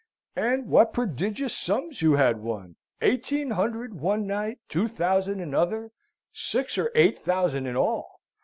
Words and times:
"And 0.35 0.65
what 0.67 0.93
prodigious 0.93 1.55
sums 1.55 2.01
you 2.01 2.13
had 2.13 2.37
won. 2.41 2.75
Eighteen 3.03 3.51
hundred 3.51 3.93
one 3.93 4.25
night 4.25 4.57
two 4.67 4.87
thousand 4.87 5.39
another 5.39 5.91
six 6.33 6.75
or 6.79 6.91
eight 6.95 7.19
thousand 7.19 7.67
in 7.67 7.75
all! 7.77 8.19